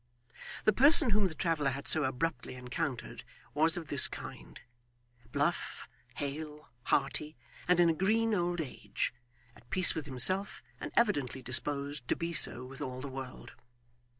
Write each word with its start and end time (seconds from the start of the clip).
The 0.63 0.73
person 0.73 1.11
whom 1.11 1.27
the 1.27 1.35
traveller 1.35 1.69
had 1.69 1.87
so 1.87 2.05
abruptly 2.05 2.55
encountered 2.55 3.23
was 3.53 3.77
of 3.77 3.89
this 3.89 4.07
kind: 4.07 4.59
bluff, 5.31 5.87
hale, 6.15 6.71
hearty, 6.85 7.37
and 7.67 7.79
in 7.79 7.87
a 7.87 7.93
green 7.93 8.33
old 8.33 8.59
age: 8.61 9.13
at 9.55 9.69
peace 9.69 9.93
with 9.93 10.07
himself, 10.07 10.63
and 10.79 10.91
evidently 10.97 11.43
disposed 11.43 12.07
to 12.07 12.15
be 12.15 12.33
so 12.33 12.65
with 12.65 12.81
all 12.81 12.99
the 12.99 13.07
world. 13.09 13.53